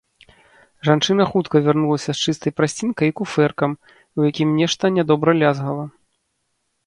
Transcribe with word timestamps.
Жанчына 0.87 1.23
хутка 1.33 1.55
вярнулася 1.67 2.11
з 2.19 2.31
чыстай 2.31 2.51
прастцінай 2.61 3.07
і 3.13 3.13
куфэркам, 3.21 3.71
у 4.21 4.27
якім 4.29 4.49
нешта 4.61 4.83
нядобра 4.99 5.31
лязгала. 5.41 5.85